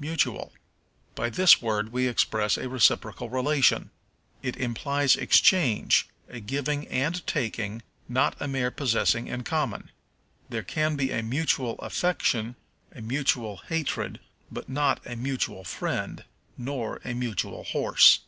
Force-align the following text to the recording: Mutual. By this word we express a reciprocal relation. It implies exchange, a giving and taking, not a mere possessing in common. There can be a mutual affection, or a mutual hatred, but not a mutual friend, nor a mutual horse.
Mutual. 0.00 0.54
By 1.14 1.28
this 1.28 1.60
word 1.60 1.92
we 1.92 2.08
express 2.08 2.56
a 2.56 2.70
reciprocal 2.70 3.28
relation. 3.28 3.90
It 4.40 4.56
implies 4.56 5.14
exchange, 5.14 6.08
a 6.26 6.40
giving 6.40 6.86
and 6.88 7.26
taking, 7.26 7.82
not 8.08 8.34
a 8.40 8.48
mere 8.48 8.70
possessing 8.70 9.26
in 9.26 9.44
common. 9.44 9.90
There 10.48 10.62
can 10.62 10.96
be 10.96 11.12
a 11.12 11.22
mutual 11.22 11.74
affection, 11.80 12.56
or 12.92 12.98
a 13.00 13.02
mutual 13.02 13.58
hatred, 13.58 14.20
but 14.50 14.70
not 14.70 15.06
a 15.06 15.16
mutual 15.16 15.64
friend, 15.64 16.24
nor 16.56 17.02
a 17.04 17.12
mutual 17.12 17.64
horse. 17.64 18.20